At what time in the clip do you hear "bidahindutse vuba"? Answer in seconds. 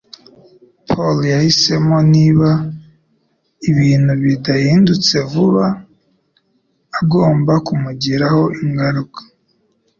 4.23-5.65